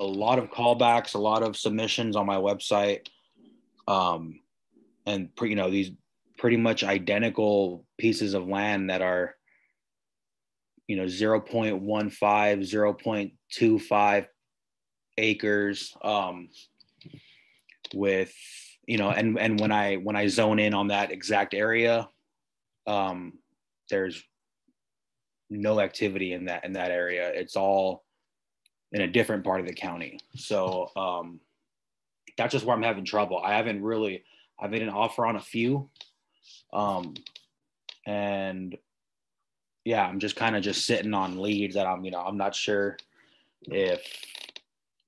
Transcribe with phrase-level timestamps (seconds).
[0.00, 3.06] a lot of callbacks, a lot of submissions on my website,
[3.86, 4.40] um,
[5.06, 5.92] and you know these
[6.36, 9.34] pretty much identical pieces of land that are
[10.86, 14.26] you know 0.15 0.25
[15.18, 16.48] acres um,
[17.94, 18.32] with
[18.86, 22.08] you know and and when i when i zone in on that exact area
[22.86, 23.32] um,
[23.90, 24.22] there's
[25.50, 27.30] no activity in that in that area.
[27.34, 28.04] It's all
[28.92, 30.18] in a different part of the county.
[30.34, 31.40] So um,
[32.36, 33.38] that's just where I'm having trouble.
[33.38, 34.24] I haven't really,
[34.58, 35.90] I've made an offer on a few.
[36.72, 37.14] Um,
[38.06, 38.76] and
[39.84, 42.54] yeah, I'm just kind of just sitting on leads that I'm, you know, I'm not
[42.54, 42.96] sure
[43.62, 44.02] if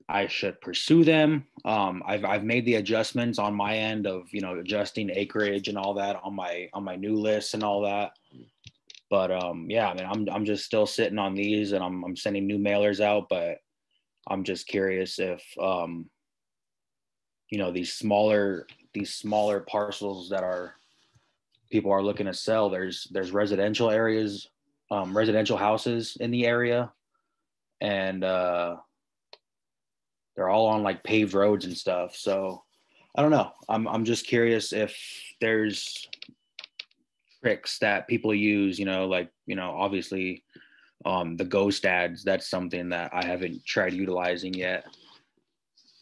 [0.08, 1.46] I should pursue them.
[1.64, 5.78] Um, I've, I've made the adjustments on my end of, you know, adjusting acreage and
[5.78, 8.12] all that on my, on my new list and all that.
[9.08, 12.16] But um, yeah, I mean, I'm, I'm just still sitting on these and I'm, I'm
[12.16, 13.58] sending new mailers out, but
[14.30, 16.08] I'm just curious if um,
[17.50, 20.76] you know these smaller these smaller parcels that are
[21.70, 22.70] people are looking to sell.
[22.70, 24.48] There's there's residential areas,
[24.90, 26.92] um, residential houses in the area,
[27.80, 28.76] and uh,
[30.36, 32.14] they're all on like paved roads and stuff.
[32.14, 32.62] So
[33.16, 33.50] I don't know.
[33.68, 34.96] I'm I'm just curious if
[35.40, 36.08] there's
[37.42, 38.78] tricks that people use.
[38.78, 40.44] You know, like you know, obviously
[41.04, 44.84] um, the ghost ads that's something that i haven't tried utilizing yet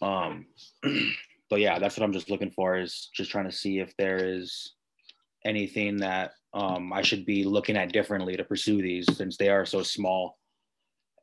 [0.00, 0.46] um,
[1.50, 4.16] but yeah that's what i'm just looking for is just trying to see if there
[4.16, 4.74] is
[5.44, 9.66] anything that um, i should be looking at differently to pursue these since they are
[9.66, 10.36] so small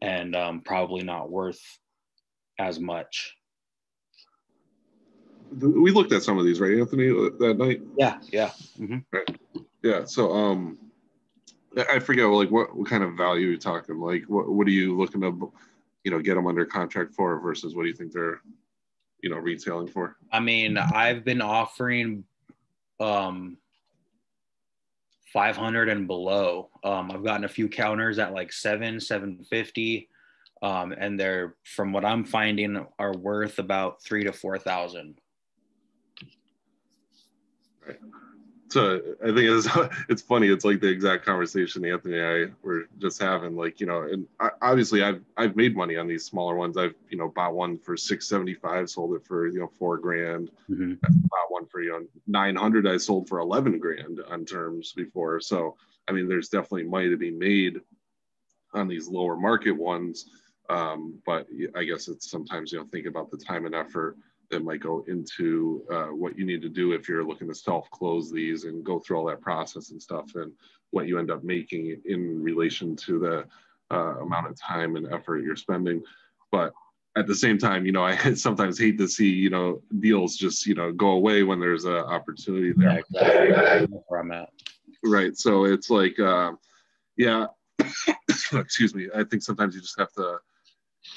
[0.02, 1.62] and um, probably not worth
[2.60, 3.36] as much
[5.52, 7.08] we looked at some of these right anthony
[7.40, 8.50] that night yeah yeah
[8.80, 8.98] mm-hmm.
[9.12, 9.38] right.
[9.84, 10.78] yeah so um
[11.78, 14.00] I forget like what, what kind of value you're talking.
[14.00, 15.52] Like what what are you looking to,
[16.04, 18.42] you know, get them under contract for versus what do you think they're,
[19.22, 20.16] you know, retailing for?
[20.32, 22.24] I mean, I've been offering
[23.00, 23.58] um
[25.34, 26.70] 500 and below.
[26.84, 30.08] Um, I've gotten a few counters at like seven, 750.
[30.62, 35.20] Um, and they're from what I'm finding are worth about three to four thousand.
[37.86, 38.00] Right
[38.76, 39.70] so I think it's
[40.10, 40.50] it's funny.
[40.50, 43.56] It's like the exact conversation Anthony and I were just having.
[43.56, 46.76] Like you know, and I, obviously I've I've made money on these smaller ones.
[46.76, 49.98] I've you know bought one for six seventy five, sold it for you know four
[49.98, 50.52] grand.
[50.70, 50.96] Mm-hmm.
[51.02, 52.86] Bought one for you know nine hundred.
[52.86, 55.40] I sold for eleven grand on terms before.
[55.40, 55.78] So
[56.10, 57.80] I mean, there's definitely money to be made
[58.74, 60.26] on these lower market ones.
[60.70, 61.48] Um, but
[61.78, 64.18] I guess it's sometimes you know think about the time and effort
[64.50, 67.90] that might go into uh, what you need to do if you're looking to self
[67.92, 70.52] close these and go through all that process and stuff and
[70.92, 73.46] what you end up making in relation to the
[73.96, 76.02] uh, amount of time and effort you're spending.
[76.52, 76.74] But
[77.18, 80.66] at the same time you know i sometimes hate to see you know deals just
[80.66, 83.02] you know go away when there's an opportunity there.
[83.10, 83.98] Yeah, exactly.
[84.08, 84.50] where i'm at.
[85.04, 85.38] Right.
[85.38, 86.54] So it's like uh,
[87.18, 87.48] yeah
[88.54, 89.08] excuse me.
[89.16, 90.38] I think sometimes you just have to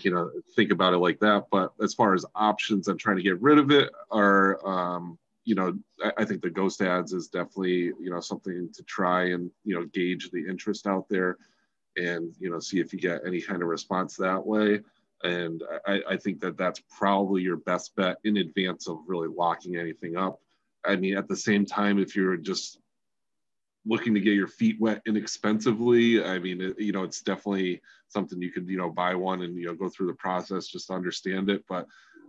[0.02, 1.46] you know think about it like that.
[1.50, 5.54] But as far as options and trying to get rid of it are um, you
[5.54, 9.50] know I, I, think the ghost ads is definitely you know something to try and
[9.64, 11.38] you know gauge the interest out there
[11.96, 14.80] and you know see if you get any kind of response that way.
[15.24, 19.76] And I, I think that that's probably your best bet in advance of really locking
[19.76, 20.40] anything up.
[20.84, 22.78] I mean at the same time if you're just
[23.86, 28.40] looking to get your feet wet inexpensively, I mean, it, you know, it's definitely something
[28.40, 30.94] you could, you know, buy one and, you know, go through the process just to
[30.94, 31.64] understand it.
[31.68, 31.86] But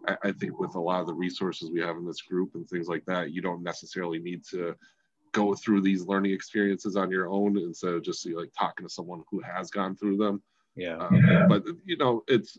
[0.08, 2.68] I, I think with a lot of the resources we have in this group and
[2.68, 4.76] things like that, you don't necessarily need to
[5.32, 9.24] go through these learning experiences on your own instead of just like talking to someone
[9.30, 10.42] who has gone through them.
[10.76, 10.98] Yeah.
[10.98, 12.58] Um, but you know, it's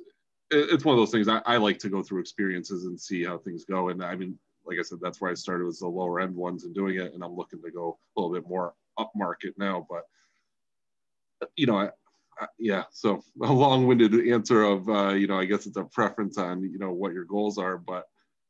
[0.51, 1.29] it's one of those things.
[1.29, 3.89] I, I like to go through experiences and see how things go.
[3.89, 6.65] And I mean, like I said, that's where I started with the lower end ones
[6.65, 7.15] and doing it.
[7.15, 9.87] And I'm looking to go a little bit more up market now.
[9.89, 10.05] But
[11.57, 11.91] you know, I,
[12.41, 12.85] I, yeah.
[12.91, 16.79] So a long-winded answer of uh, you know, I guess it's a preference on you
[16.79, 18.05] know what your goals are, but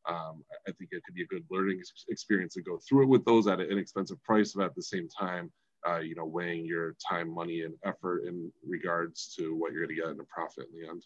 [0.08, 3.24] um, I think it could be a good learning experience to go through it with
[3.24, 5.52] those at an inexpensive price, but at the same time,
[5.88, 9.96] uh, you know, weighing your time, money, and effort in regards to what you're going
[9.96, 11.04] to get in a profit in the end.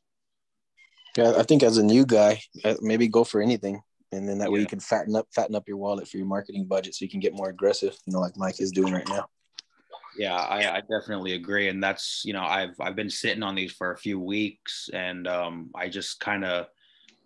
[1.17, 3.83] Yeah, I think as a new guy, uh, maybe go for anything,
[4.15, 4.51] and then that yeah.
[4.51, 7.11] way you can fatten up, fatten up your wallet for your marketing budget, so you
[7.11, 7.97] can get more aggressive.
[8.07, 9.29] You know, like Mike is doing right now.
[10.17, 13.73] Yeah, I, I definitely agree, and that's you know I've I've been sitting on these
[13.73, 16.67] for a few weeks, and um, I just kind of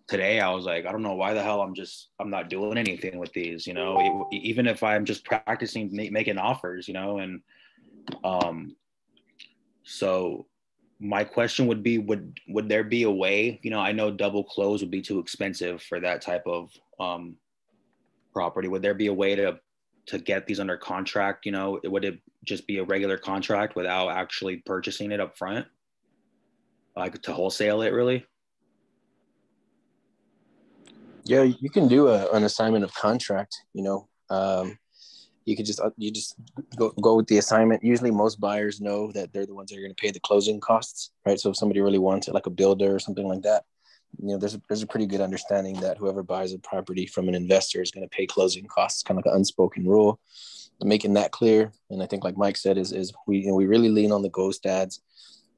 [0.09, 2.77] today I was like, I don't know why the hell I'm just I'm not doing
[2.77, 7.19] anything with these, you know, it, even if I'm just practicing making offers, you know,
[7.19, 7.41] and
[8.23, 8.75] um,
[9.83, 10.47] so
[10.99, 14.43] my question would be, would would there be a way, you know, I know double
[14.43, 17.37] close would be too expensive for that type of um,
[18.33, 18.67] property.
[18.67, 19.59] Would there be a way to
[20.07, 21.45] to get these under contract?
[21.45, 25.65] You know, would it just be a regular contract without actually purchasing it up front,
[26.95, 28.25] like to wholesale it, really?
[31.23, 33.55] Yeah, you can do a, an assignment of contract.
[33.73, 34.77] You know, um,
[35.45, 36.35] you could just uh, you just
[36.75, 37.83] go, go with the assignment.
[37.83, 40.59] Usually, most buyers know that they're the ones that are going to pay the closing
[40.59, 41.39] costs, right?
[41.39, 43.63] So if somebody really wants it, like a builder or something like that,
[44.17, 47.27] you know, there's a, there's a pretty good understanding that whoever buys a property from
[47.27, 50.19] an investor is going to pay closing costs, kind of like an unspoken rule.
[50.81, 53.67] Making that clear, and I think, like Mike said, is is we you know, we
[53.67, 55.01] really lean on the ghost ads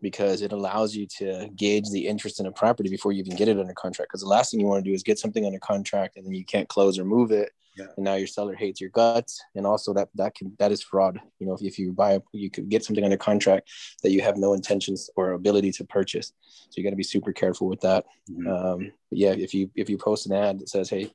[0.02, 3.48] because it allows you to gauge the interest in a property before you even get
[3.48, 4.10] it under contract.
[4.10, 6.34] Because the last thing you want to do is get something under contract and then
[6.34, 7.86] you can't close or move it, yeah.
[7.96, 9.42] and now your seller hates your guts.
[9.56, 11.20] And also that that can that is fraud.
[11.40, 13.70] You know, if, if you buy you could get something under contract
[14.04, 17.32] that you have no intentions or ability to purchase, so you got to be super
[17.32, 18.06] careful with that.
[18.30, 18.48] Mm-hmm.
[18.48, 21.12] Um, but yeah, if you if you post an ad that says, hey,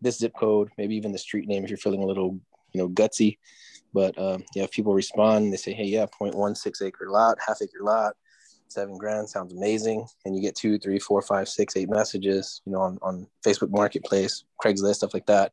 [0.00, 2.38] this zip code, maybe even the street name, if you're feeling a little
[2.72, 3.38] you know gutsy
[3.96, 7.82] but um, yeah, if people respond, they say, hey, yeah, 0.16 acre lot, half acre
[7.82, 8.14] lot,
[8.68, 10.06] seven grand sounds amazing.
[10.26, 13.70] And you get two, three, four, five, six, eight messages, you know, on, on Facebook
[13.70, 15.52] Marketplace, Craigslist, stuff like that.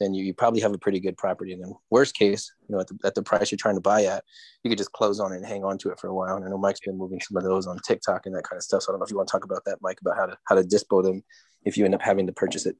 [0.00, 1.52] Then you, you probably have a pretty good property.
[1.52, 4.04] And then worst case, you know, at the, at the price you're trying to buy
[4.04, 4.24] at,
[4.62, 6.36] you could just close on it and hang on to it for a while.
[6.36, 8.62] And I know Mike's been moving some of those on TikTok and that kind of
[8.62, 8.82] stuff.
[8.82, 10.36] So I don't know if you want to talk about that, Mike, about how to
[10.44, 11.22] how to dispo them
[11.64, 12.76] if you end up having to purchase it.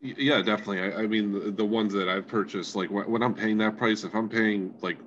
[0.00, 0.80] Yeah, definitely.
[0.80, 4.04] I, I mean, the, the, ones that I've purchased, like when, I'm paying that price,
[4.04, 4.98] if I'm paying like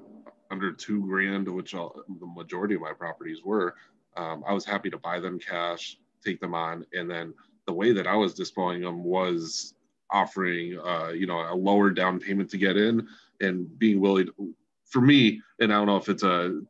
[0.51, 3.75] under two grand, which I'll, the majority of my properties were,
[4.17, 7.33] um, I was happy to buy them cash, take them on, and then
[7.67, 9.75] the way that I was disposing them was
[10.11, 13.07] offering, uh, you know, a lower down payment to get in,
[13.41, 14.53] and being willing, to,
[14.85, 16.61] for me, and I don't know if it's a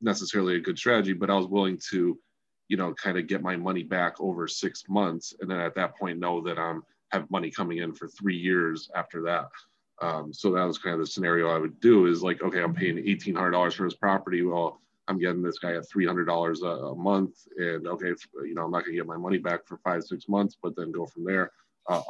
[0.00, 2.18] necessarily a good strategy, but I was willing to,
[2.68, 5.96] you know, kind of get my money back over six months, and then at that
[5.96, 9.48] point know that I'm have money coming in for three years after that.
[10.00, 12.74] Um, so that was kind of the scenario I would do is like, okay, I'm
[12.74, 14.42] paying eighteen hundred dollars for this property.
[14.42, 18.12] Well, I'm getting this guy at three hundred dollars a month, and okay,
[18.44, 20.92] you know, I'm not gonna get my money back for five six months, but then
[20.92, 21.50] go from there.
[21.88, 22.02] Uh,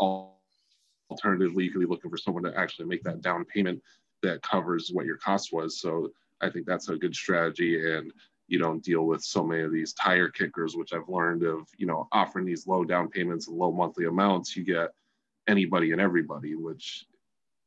[1.10, 3.82] alternatively, you could be looking for someone to actually make that down payment
[4.22, 5.80] that covers what your cost was.
[5.80, 6.10] So
[6.40, 8.12] I think that's a good strategy, and
[8.46, 11.86] you don't deal with so many of these tire kickers, which I've learned of, you
[11.86, 14.56] know, offering these low down payments and low monthly amounts.
[14.56, 14.90] You get
[15.46, 17.04] anybody and everybody, which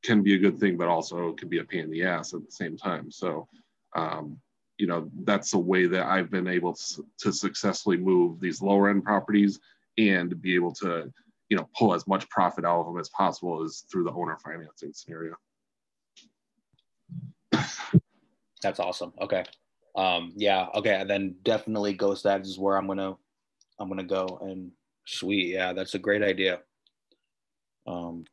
[0.04, 2.44] can be a good thing, but also can be a pain in the ass at
[2.44, 3.12] the same time.
[3.12, 3.48] So,
[3.96, 4.40] um,
[4.78, 8.90] you know, that's a way that I've been able to, to successfully move these lower
[8.90, 9.60] end properties
[10.00, 11.14] and be able to,
[11.52, 14.38] you know, pull as much profit out of them as possible is through the owner
[14.42, 15.36] financing scenario.
[18.64, 19.12] That's awesome.
[19.22, 19.44] Okay.
[19.98, 20.68] Um, yeah.
[20.76, 21.04] Okay.
[21.06, 23.16] then definitely ghost ads is where I'm gonna,
[23.78, 24.40] I'm gonna go.
[24.42, 24.72] And
[25.06, 25.48] sweet.
[25.48, 26.60] Yeah, that's a great idea.
[27.86, 28.24] Um,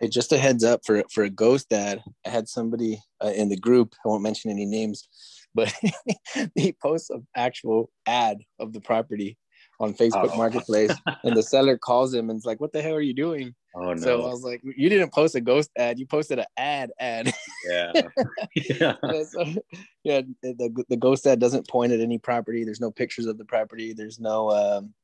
[0.00, 2.04] Hey, just a heads up for for a ghost ad.
[2.24, 3.96] I had somebody uh, in the group.
[4.04, 5.08] I won't mention any names,
[5.56, 5.74] but
[6.54, 9.36] he posts an actual ad of the property
[9.80, 10.36] on Facebook oh.
[10.36, 10.92] Marketplace,
[11.24, 13.92] and the seller calls him and is like, "What the hell are you doing?" Oh
[13.92, 13.96] no!
[13.96, 15.98] So I was like, "You didn't post a ghost ad.
[15.98, 17.32] You posted an ad ad."
[17.68, 17.92] Yeah.
[18.54, 18.94] yeah.
[19.02, 19.44] yeah, so,
[20.04, 20.22] yeah.
[20.42, 22.64] The the ghost ad doesn't point at any property.
[22.64, 23.92] There's no pictures of the property.
[23.92, 24.94] There's no um,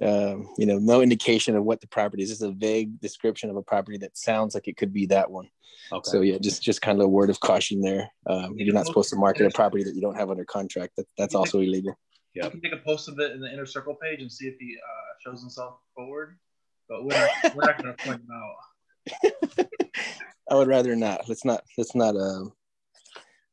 [0.00, 2.30] um, you know, no indication of what the property is.
[2.30, 5.48] It's a vague description of a property that sounds like it could be that one.
[5.92, 6.10] Okay.
[6.10, 8.10] So yeah, just just kind of a word of caution there.
[8.26, 10.96] Um, you're not supposed to market a property that you don't have under contract.
[10.96, 11.98] That, that's also illegal.
[12.34, 12.44] Yeah.
[12.44, 14.56] You can take a post of it in the inner circle page and see if
[14.58, 16.36] he uh, shows himself forward,
[16.88, 19.60] but we're not, we're not going to point him out.
[20.50, 21.28] I would rather not.
[21.28, 21.62] Let's not.
[21.78, 22.46] Let's not uh,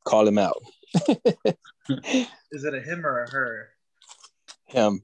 [0.04, 0.60] call him out.
[1.88, 3.68] is it a him or a her?
[4.72, 5.02] him.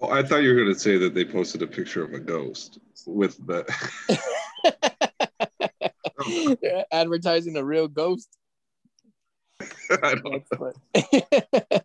[0.00, 2.20] Well, I thought you were going to say that they posted a picture of a
[2.20, 3.66] ghost with the.
[6.62, 8.37] They're advertising a real ghost.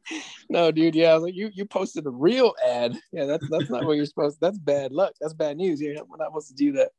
[0.50, 0.96] No, dude.
[0.96, 2.96] Yeah, I was like, you you posted a real ad.
[3.12, 4.36] Yeah, that's that's not what you're supposed.
[4.36, 5.14] To, that's bad luck.
[5.20, 5.82] That's bad news.
[5.82, 6.92] You're not, we're not supposed to do that.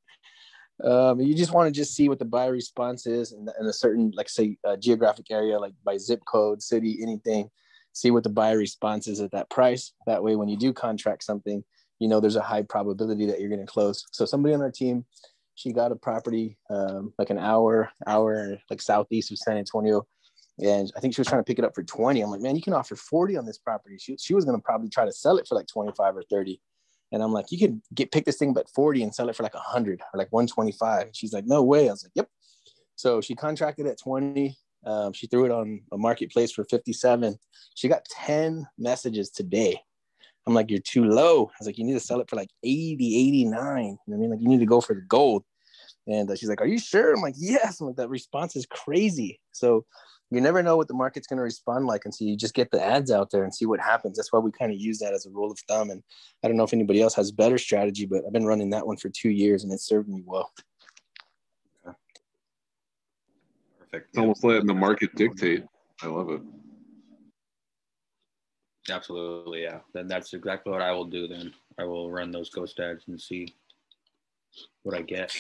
[0.82, 3.72] Um, you just want to just see what the buyer response is in, in a
[3.72, 7.48] certain, like say, uh, geographic area, like by zip code, city, anything.
[7.92, 9.92] See what the buyer response is at that price.
[10.08, 11.62] That way, when you do contract something,
[12.00, 14.04] you know there's a high probability that you're going to close.
[14.10, 15.04] So somebody on our team,
[15.54, 20.04] she got a property um, like an hour, hour like southeast of San Antonio
[20.58, 22.20] and I think she was trying to pick it up for 20.
[22.20, 23.96] I'm like, man, you can offer 40 on this property.
[23.98, 26.60] She, she was going to probably try to sell it for like 25 or 30.
[27.12, 29.42] And I'm like, you can get pick this thing at 40 and sell it for
[29.42, 31.10] like 100 or like 125.
[31.12, 31.88] She's like, no way.
[31.88, 32.28] I was like, yep.
[32.96, 34.56] So she contracted at 20.
[34.86, 37.36] Um, she threw it on a marketplace for 57.
[37.74, 39.80] She got 10 messages today.
[40.46, 41.46] I'm like, you're too low.
[41.46, 42.94] I was like, you need to sell it for like 80,
[43.30, 43.84] 89.
[43.84, 44.30] You know I mean?
[44.30, 45.44] Like, you need to go for the gold.
[46.06, 47.14] And uh, she's like, are you sure?
[47.14, 47.80] I'm like, yes.
[47.80, 49.40] I'm like, that response is crazy.
[49.52, 49.86] So
[50.30, 52.70] you never know what the market's going to respond like and so you just get
[52.70, 54.16] the ads out there and see what happens.
[54.16, 55.90] That's why we kind of use that as a rule of thumb.
[55.90, 56.02] And
[56.42, 58.96] I don't know if anybody else has better strategy, but I've been running that one
[58.96, 60.52] for two years and it served me well.
[63.78, 64.08] Perfect.
[64.08, 65.64] It's almost letting the market dictate.
[66.02, 66.40] I love it.
[68.90, 69.78] Absolutely, yeah.
[69.94, 71.26] Then that's exactly what I will do.
[71.26, 73.54] Then I will run those ghost ads and see
[74.82, 75.34] what I get.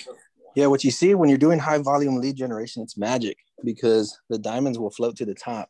[0.54, 4.38] Yeah, what you see when you're doing high volume lead generation, it's magic because the
[4.38, 5.68] diamonds will float to the top.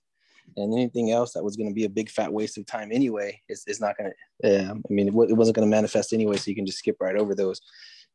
[0.57, 3.41] And anything else that was going to be a big fat waste of time anyway
[3.49, 4.13] is, is not going
[4.43, 6.37] to, um, I mean, it, it wasn't going to manifest anyway.
[6.37, 7.61] So you can just skip right over those.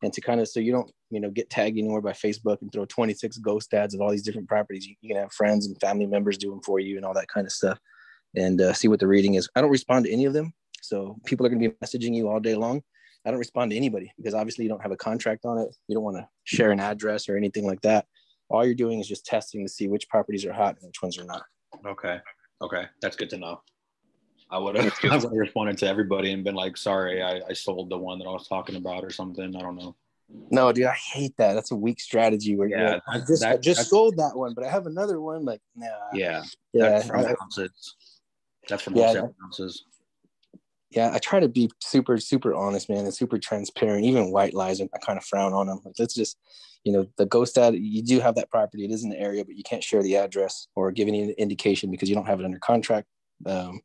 [0.04, 2.72] And to kind of, so you don't, you know, get tagged anywhere by Facebook and
[2.72, 4.88] throw 26 ghost ads of all these different properties.
[4.88, 7.28] You, you can have friends and family members do them for you and all that
[7.28, 7.80] kind of stuff
[8.36, 9.50] and uh, see what the reading is.
[9.56, 10.54] I don't respond to any of them.
[10.82, 12.84] So people are going to be messaging you all day long
[13.26, 15.76] I don't respond to anybody because obviously you don't have a contract on it.
[15.88, 18.06] You don't want to share an address or anything like that.
[18.50, 21.18] All you're doing is just testing to see which properties are hot and which ones
[21.18, 21.44] are not.
[21.86, 22.20] Okay.
[22.62, 22.86] Okay.
[23.02, 23.62] That's good to know.
[24.50, 27.54] I would have I would have responded to everybody and been like, sorry, I, I
[27.54, 29.56] sold the one that I was talking about or something.
[29.56, 29.96] I don't know.
[30.52, 31.54] No, dude, I hate that.
[31.54, 34.54] That's a weak strategy where yeah, like, I just that, I just sold that one,
[34.54, 35.44] but I have another one.
[35.44, 35.88] Like, nah.
[36.14, 36.44] Yeah.
[36.72, 36.90] Yeah.
[36.90, 37.96] That's from I, houses.
[38.68, 39.86] That's from yeah, houses
[40.92, 44.06] yeah, I try to be super, super honest, man, and super transparent.
[44.06, 45.82] Even white lies, I kind of frown on them.
[45.86, 46.38] Like, let's just,
[46.84, 48.86] you know, the ghost ad, you do have that property.
[48.86, 51.92] It is in the area, but you can't share the address or give any indication
[51.92, 53.08] because you don't have it under contract.
[53.46, 53.80] Um,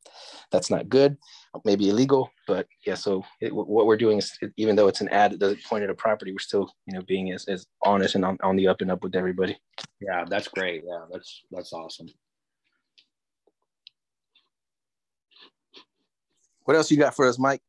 [0.51, 1.17] that's not good,
[1.65, 2.95] maybe illegal, but yeah.
[2.97, 5.91] So it, what we're doing is, even though it's an ad that doesn't point at
[5.91, 8.81] a property, we're still, you know, being as, as honest and on, on the up
[8.81, 9.57] and up with everybody.
[10.01, 10.83] Yeah, that's great.
[10.85, 12.09] Yeah, that's that's awesome.
[16.65, 17.61] What else you got for us, Mike?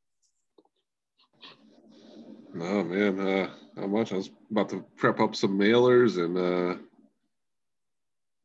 [2.53, 4.13] No, man, uh, not much.
[4.13, 6.79] I was about to prep up some mailers and uh, I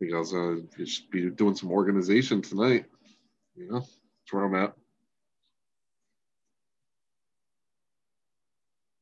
[0.01, 2.87] think I was uh, just be doing some organization tonight.
[3.55, 4.75] You know, that's where I'm at.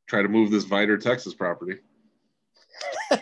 [0.06, 1.76] Try to move this Vidor, Texas property.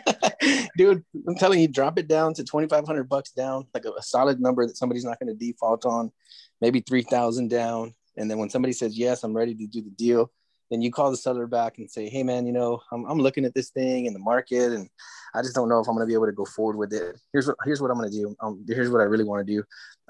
[0.77, 4.41] Dude, I'm telling you, drop it down to 2,500 bucks down, like a, a solid
[4.41, 6.11] number that somebody's not going to default on,
[6.59, 10.31] maybe 3,000 down and then when somebody says, yes, I'm ready to do the deal,
[10.69, 13.45] then you call the seller back and say, hey, man, you know, I'm, I'm looking
[13.45, 14.89] at this thing in the market and
[15.33, 17.17] I just don't know if I'm going to be able to go forward with it.
[17.31, 18.35] Here's what, here's what I'm going to do.
[18.41, 19.63] Um, here's what I really want to do.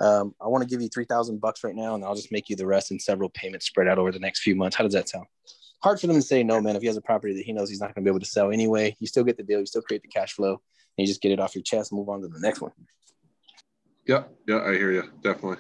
[0.04, 2.56] Um, I want to give you 3000 bucks right now and I'll just make you
[2.56, 4.76] the rest in several payments spread out over the next few months.
[4.76, 5.26] How does that sound?
[5.84, 6.76] Hard for them to say no, man.
[6.76, 8.26] If he has a property that he knows he's not going to be able to
[8.26, 9.60] sell anyway, you still get the deal.
[9.60, 10.62] You still create the cash flow
[10.98, 12.72] and you just get it off your chest move on to the next one.
[14.08, 14.24] Yeah.
[14.48, 14.64] Yeah.
[14.64, 15.04] I hear you.
[15.22, 15.58] Definitely.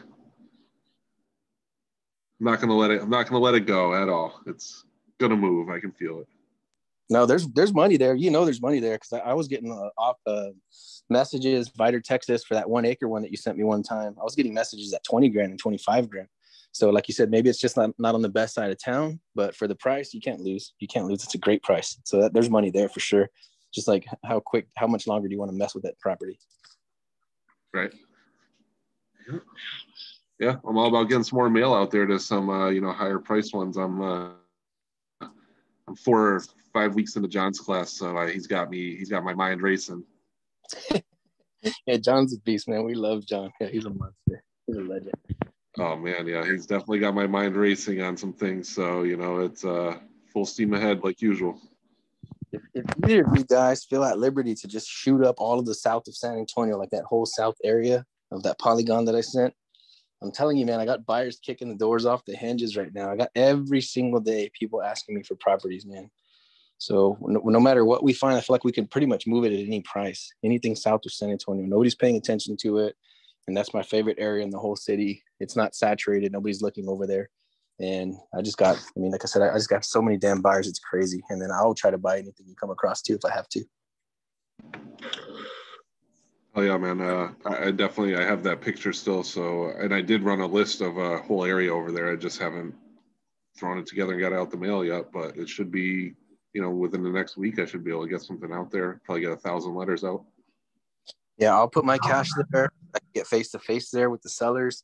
[2.39, 3.01] I'm not gonna let it.
[3.01, 4.41] I'm not gonna let it go at all.
[4.45, 4.85] It's
[5.19, 5.69] gonna move.
[5.69, 6.27] I can feel it.
[7.09, 8.15] No, there's there's money there.
[8.15, 10.49] You know, there's money there because I, I, was getting uh, off uh,
[11.09, 14.15] messages, Vidor Texas, for that one acre one that you sent me one time.
[14.19, 16.27] I was getting messages at 20 grand and 25 grand.
[16.73, 19.19] So, like you said, maybe it's just not, not on the best side of town,
[19.33, 20.73] but for the price, you can't lose.
[20.79, 21.23] You can't lose.
[21.23, 21.97] It's a great price.
[22.03, 23.29] So that, there's money there for sure.
[23.73, 26.37] Just like how quick, how much longer do you want to mess with that property?
[27.73, 27.93] Right
[30.39, 32.91] yeah, I'm all about getting some more mail out there to some uh, you know
[32.91, 33.77] higher priced ones.
[33.77, 34.29] I'm uh,
[35.87, 38.95] I'm four or five weeks into John's class, so uh, he's got me.
[38.95, 40.03] He's got my mind racing.
[41.85, 42.83] yeah, John's a beast, man.
[42.83, 43.51] We love John.
[43.59, 44.43] Yeah, he's a monster.
[44.67, 45.13] He's a legend.
[45.79, 48.69] Oh man, yeah, he's definitely got my mind racing on some things.
[48.69, 49.97] So you know, it's uh,
[50.31, 51.59] full steam ahead like usual.
[52.51, 55.65] If, if either of you guys feel at liberty to just shoot up all of
[55.65, 59.21] the south of San Antonio, like that whole south area of that polygon that I
[59.21, 59.53] sent,
[60.21, 63.11] I'm telling you, man, I got buyers kicking the doors off the hinges right now.
[63.11, 66.09] I got every single day people asking me for properties, man.
[66.79, 69.45] So no, no, matter what we find, I feel like we can pretty much move
[69.45, 70.31] it at any price.
[70.43, 72.95] Anything south of San Antonio, nobody's paying attention to it,
[73.47, 75.23] and that's my favorite area in the whole city.
[75.39, 76.31] It's not saturated.
[76.31, 77.29] Nobody's looking over there,
[77.79, 78.77] and I just got.
[78.77, 80.67] I mean, like I said, I just got so many damn buyers.
[80.67, 81.23] It's crazy.
[81.29, 83.63] And then I'll try to buy anything you come across too if I have to.
[86.57, 86.99] Oh yeah, man.
[86.99, 89.21] Uh, I, definitely I have that picture still.
[89.23, 92.11] So, and I did run a list of a whole area over there.
[92.11, 92.73] I just haven't
[93.59, 96.15] thrown it together and got out the mail yet, but it should be,
[96.53, 97.59] you know, within the next week.
[97.59, 98.99] I should be able to get something out there.
[99.05, 100.25] Probably get a thousand letters out.
[101.37, 102.71] Yeah, I'll put my cash there.
[102.95, 104.83] I get face to face there with the sellers.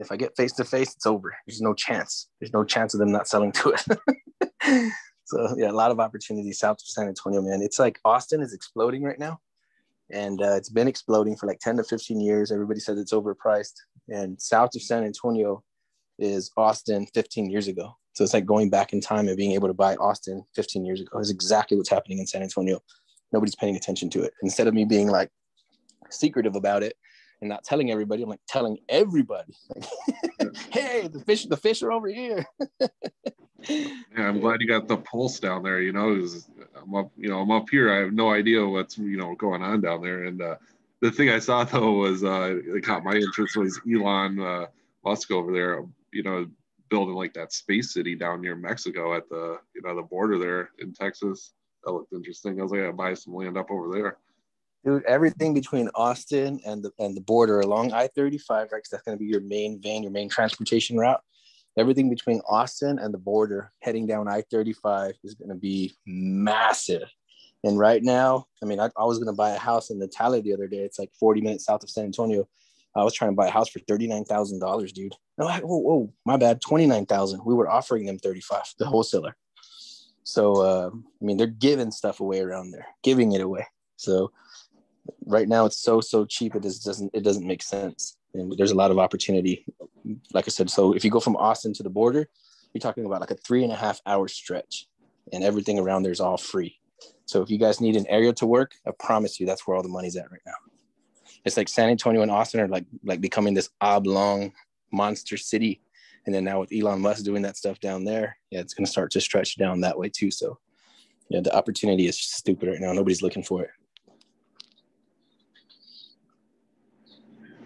[0.00, 1.36] If I get face to face, it's over.
[1.46, 2.30] There's no chance.
[2.40, 4.52] There's no chance of them not selling to it.
[5.24, 7.62] so yeah, a lot of opportunities south of San Antonio, man.
[7.62, 9.38] It's like Austin is exploding right now
[10.12, 12.52] and uh, it's been exploding for like 10 to 15 years.
[12.52, 13.74] Everybody says it's overpriced.
[14.08, 15.64] And south of San Antonio
[16.18, 17.96] is Austin 15 years ago.
[18.12, 21.00] So it's like going back in time and being able to buy Austin 15 years
[21.00, 22.80] ago is exactly what's happening in San Antonio.
[23.32, 24.34] Nobody's paying attention to it.
[24.42, 25.30] Instead of me being like
[26.10, 26.94] secretive about it
[27.40, 31.90] and not telling everybody, I'm like telling everybody, like, hey, the fish, the fish are
[31.90, 32.44] over here.
[33.68, 35.80] yeah, I'm glad you got the pulse down there.
[35.80, 36.26] You know,
[36.80, 37.92] I'm up, you know, I'm up here.
[37.92, 40.24] I have no idea what's you know going on down there.
[40.24, 40.56] And uh,
[41.00, 44.66] the thing I saw though was uh, it caught my interest was Elon uh,
[45.04, 45.84] Musk over there.
[46.12, 46.46] You know,
[46.90, 50.70] building like that space city down near Mexico at the you know the border there
[50.78, 51.52] in Texas.
[51.84, 52.60] That looked interesting.
[52.60, 54.18] I was like, I buy some land up over there.
[54.84, 58.70] Dude, everything between Austin and the and the border along I-35, right?
[58.70, 61.22] Because that's going to be your main vein, your main transportation route
[61.78, 67.08] everything between Austin and the border heading down I 35 is going to be massive.
[67.64, 70.42] And right now, I mean, I, I was going to buy a house in Natalia
[70.42, 70.78] the other day.
[70.78, 72.48] It's like 40 minutes south of San Antonio.
[72.94, 75.14] I was trying to buy a house for $39,000, dude.
[75.38, 77.40] No, I, whoa, whoa, my bad, 29,000.
[77.44, 79.34] We were offering them 35, the wholesaler.
[80.24, 83.66] So, uh, I mean, they're giving stuff away around there, giving it away.
[83.96, 84.32] So
[85.24, 86.54] right now it's so, so cheap.
[86.54, 89.64] It just doesn't, it doesn't make sense and there's a lot of opportunity.
[90.32, 92.28] Like I said, so if you go from Austin to the border,
[92.72, 94.86] you're talking about like a three and a half hour stretch,
[95.32, 96.78] and everything around there is all free.
[97.26, 99.82] So if you guys need an area to work, I promise you that's where all
[99.82, 100.52] the money's at right now.
[101.44, 104.52] It's like San Antonio and Austin are like like becoming this oblong
[104.92, 105.80] monster city,
[106.26, 109.10] and then now with Elon Musk doing that stuff down there, yeah, it's to start
[109.12, 110.30] to stretch down that way too.
[110.30, 110.58] So
[111.28, 112.92] yeah, the opportunity is stupid right now.
[112.92, 113.70] Nobody's looking for it.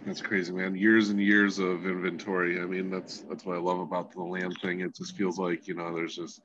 [0.07, 0.77] That's crazy, man.
[0.77, 2.61] Years and years of inventory.
[2.61, 4.81] I mean, that's that's what I love about the land thing.
[4.81, 6.42] It just feels like you know, there's just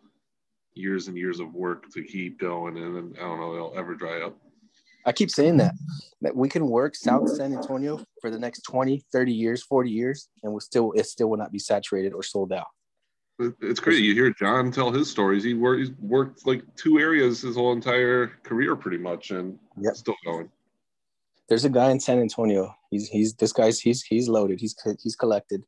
[0.74, 3.94] years and years of work to keep going, and then I don't know, it'll ever
[3.94, 4.36] dry up.
[5.06, 5.76] I keep saying that
[6.22, 10.28] that we can work South San Antonio for the next 20, 30 years, 40 years,
[10.42, 12.68] and we'll still it still will not be saturated or sold out.
[13.62, 14.02] It's crazy.
[14.02, 15.44] You hear John tell his stories.
[15.44, 19.96] He worked, worked like two areas his whole entire career, pretty much, and yep.
[19.96, 20.50] still going
[21.52, 22.74] there's a guy in San Antonio.
[22.92, 24.62] He's he's this guy's he's he's loaded.
[24.62, 25.66] He's he's collected.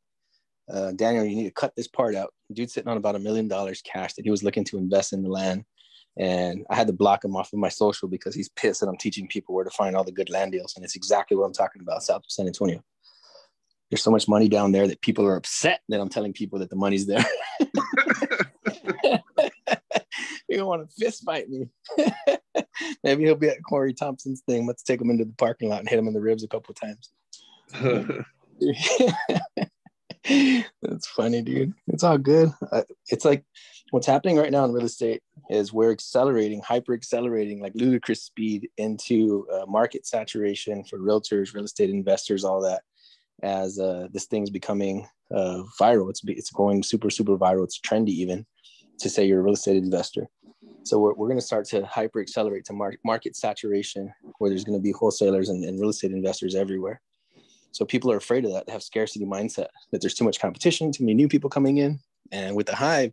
[0.66, 2.32] Uh, Daniel, you need to cut this part out.
[2.50, 5.22] Dude sitting on about a million dollars cash that he was looking to invest in
[5.22, 5.66] the land.
[6.16, 8.96] And I had to block him off of my social because he's pissed that I'm
[8.96, 10.72] teaching people where to find all the good land deals.
[10.74, 12.82] And it's exactly what I'm talking about, south of San Antonio.
[13.90, 16.70] There's so much money down there that people are upset that I'm telling people that
[16.70, 17.26] the money's there.
[20.56, 21.68] don't want to fist fight me.
[23.04, 24.66] Maybe he'll be at Corey Thompson's thing.
[24.66, 26.74] Let's take him into the parking lot and hit him in the ribs a couple
[26.74, 27.10] times.
[30.82, 31.74] That's funny, dude.
[31.88, 32.50] It's all good.
[33.08, 33.44] It's like
[33.90, 38.68] what's happening right now in real estate is we're accelerating, hyper accelerating, like ludicrous speed
[38.78, 42.82] into uh, market saturation for realtors, real estate investors, all that.
[43.42, 47.64] As uh, this thing's becoming uh, viral, it's it's going super super viral.
[47.64, 48.46] It's trendy even
[48.98, 50.28] to say you're a real estate investor.
[50.84, 54.64] So we're, we're going to start to hyper accelerate to market, market saturation where there's
[54.64, 57.00] going to be wholesalers and, and real estate investors everywhere.
[57.72, 58.66] So people are afraid of that.
[58.66, 61.98] They have scarcity mindset that there's too much competition, too many new people coming in.
[62.30, 63.12] And with the hive,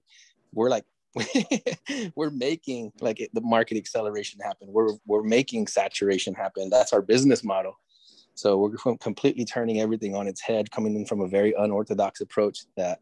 [0.54, 0.86] we're like,
[2.16, 4.68] we're making like the market acceleration happen.
[4.72, 6.70] We're, we're making saturation happen.
[6.70, 7.78] That's our business model.
[8.36, 12.66] So we're completely turning everything on its head, coming in from a very unorthodox approach
[12.78, 13.00] that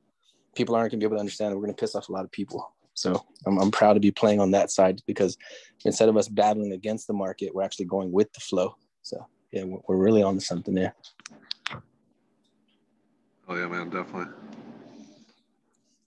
[0.55, 1.53] people aren't going to be able to understand.
[1.55, 2.73] We're going to piss off a lot of people.
[2.93, 5.37] So I'm, I'm proud to be playing on that side because
[5.85, 8.75] instead of us battling against the market, we're actually going with the flow.
[9.03, 10.93] So yeah, we're really on to something there.
[13.47, 14.33] Oh yeah, man, definitely.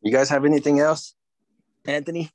[0.02, 1.14] You guys have anything else,
[1.86, 2.30] Anthony?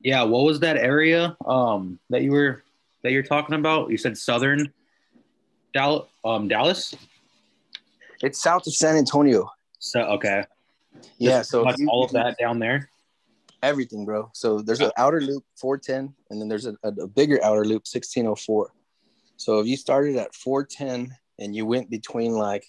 [0.00, 2.62] Yeah, what was that area um, that you were
[3.02, 3.90] that you're talking about?
[3.90, 4.72] You said southern
[5.72, 6.08] Dallas.
[6.24, 6.94] Um, Dallas.
[8.22, 9.48] It's south of San Antonio.
[9.78, 10.44] So okay,
[11.18, 12.90] Yeah, Just so you- all of that down there.
[13.62, 14.30] everything, bro.
[14.32, 17.82] So there's an outer loop 410, and then there's a, a, a bigger outer loop
[17.86, 18.72] 1604.
[19.36, 22.64] So if you started at 410 and you went between like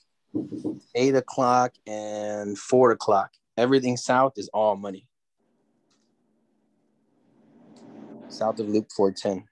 [0.95, 5.07] eight o'clock and four o'clock, everything south is all money.
[8.29, 9.45] South of Loop 410.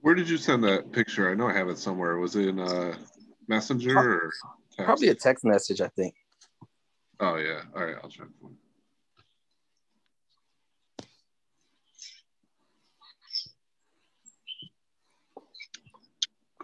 [0.00, 1.30] Where did you send that picture?
[1.30, 2.16] I know I have it somewhere.
[2.18, 2.94] Was it in uh,
[3.48, 4.32] Messenger or
[4.70, 4.86] text?
[4.86, 6.14] Probably a text message, I think.
[7.20, 7.62] Oh yeah.
[7.74, 8.26] All right, I'll check.
[8.40, 8.52] for it.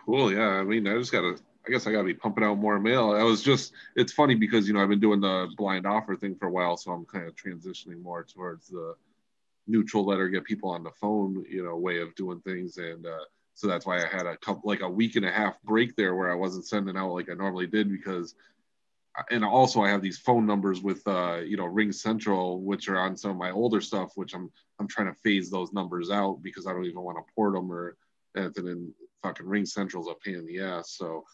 [0.05, 0.33] Cool.
[0.33, 0.49] Yeah.
[0.49, 1.37] I mean, I just gotta.
[1.67, 3.13] I guess I gotta be pumping out more mail.
[3.13, 3.73] I was just.
[3.97, 6.77] It's funny because you know I've been doing the blind offer thing for a while,
[6.77, 8.95] so I'm kind of transitioning more towards the
[9.67, 13.25] neutral letter, get people on the phone, you know, way of doing things, and uh,
[13.55, 16.15] so that's why I had a couple like a week and a half break there
[16.15, 18.35] where I wasn't sending out like I normally did because
[19.31, 22.99] and also I have these phone numbers with uh you know Ring Central which are
[22.99, 26.43] on some of my older stuff which I'm I'm trying to phase those numbers out
[26.43, 27.97] because I don't even want to port them or
[28.37, 28.69] anything.
[28.69, 30.97] And fucking Ring Central's a pain in the ass.
[30.97, 31.25] So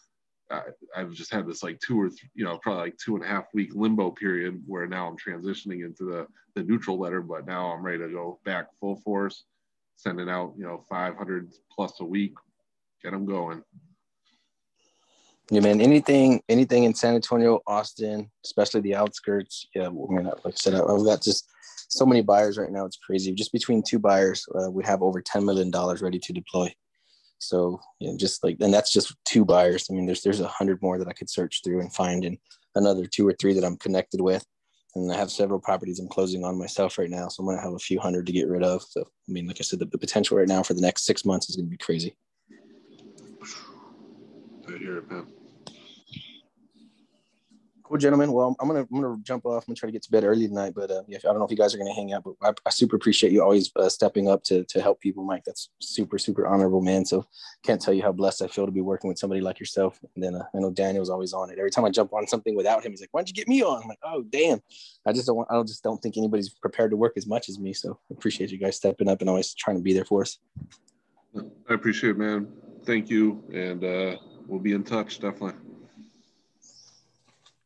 [0.51, 0.61] I,
[0.95, 3.27] I've just had this like two or th- you know probably like two and a
[3.27, 7.71] half week limbo period where now I'm transitioning into the the neutral letter but now
[7.71, 9.45] I'm ready to go back full force
[9.95, 12.33] sending out you know 500 plus a week
[13.03, 13.63] get them going
[15.49, 15.81] Yeah, man.
[15.81, 19.67] Anything, anything in San Antonio, Austin, especially the outskirts.
[19.75, 21.49] Yeah, I mean, like I said, I've got just
[21.89, 22.85] so many buyers right now.
[22.85, 23.33] It's crazy.
[23.33, 26.73] Just between two buyers, uh, we have over ten million dollars ready to deploy.
[27.39, 29.87] So, you know, just like, and that's just two buyers.
[29.89, 32.37] I mean, there's there's a hundred more that I could search through and find, and
[32.75, 34.45] another two or three that I'm connected with.
[34.95, 37.73] And I have several properties I'm closing on myself right now, so I'm gonna have
[37.73, 38.83] a few hundred to get rid of.
[38.83, 41.23] So, I mean, like I said, the, the potential right now for the next six
[41.23, 42.15] months is gonna be crazy.
[44.67, 45.40] I hear it man
[47.91, 48.31] Cool, gentlemen.
[48.31, 49.63] Well, I'm gonna I'm gonna jump off.
[49.63, 51.43] I'm gonna try to get to bed early tonight, but uh, yeah, I don't know
[51.43, 53.89] if you guys are gonna hang out, but I, I super appreciate you always uh,
[53.89, 55.43] stepping up to to help people, Mike.
[55.45, 57.03] That's super super honorable, man.
[57.03, 57.25] So
[57.63, 59.99] can't tell you how blessed I feel to be working with somebody like yourself.
[60.15, 61.59] And then uh, I know Daniel's always on it.
[61.59, 63.81] Every time I jump on something without him, he's like, "Why'd you get me on?"
[63.83, 64.61] I'm like, "Oh, damn."
[65.05, 67.49] I just don't want, I don't just don't think anybody's prepared to work as much
[67.49, 67.73] as me.
[67.73, 70.37] So appreciate you guys stepping up and always trying to be there for us.
[71.69, 72.47] I appreciate it, man.
[72.85, 74.15] Thank you, and uh,
[74.47, 75.70] we'll be in touch definitely.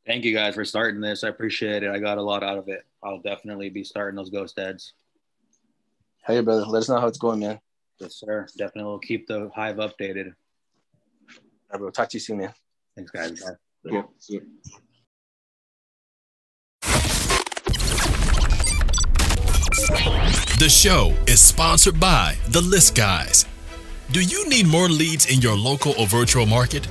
[0.06, 1.24] Thank you guys for starting this.
[1.24, 1.90] I appreciate it.
[1.90, 2.84] I got a lot out of it.
[3.04, 4.94] I'll definitely be starting those ghost ads.
[6.26, 7.60] Hey, brother, let us know how it's going, man.
[8.00, 8.48] Yes, sir.
[8.58, 10.28] Definitely will keep the hive updated.
[10.28, 10.32] All
[11.72, 11.90] right, bro.
[11.90, 12.54] Talk to you soon, man.
[12.96, 13.42] Thanks, guys.
[13.42, 13.90] Bye.
[13.90, 14.12] Cool.
[14.20, 14.40] So-
[20.58, 23.46] The show is sponsored by The List Guys.
[24.12, 26.88] Do you need more leads in your local or virtual market?